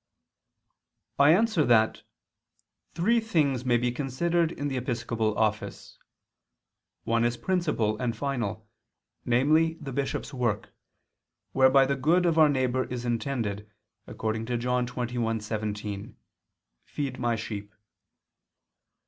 [1.19, 2.01] I answer that,
[2.95, 5.99] Three things may be considered in the episcopal office.
[7.03, 8.67] One is principal and final,
[9.25, 10.73] namely the bishop's work,
[11.51, 13.69] whereby the good of our neighbor is intended,
[14.07, 16.15] according to John 21:17,
[16.83, 17.71] "Feed My sheep."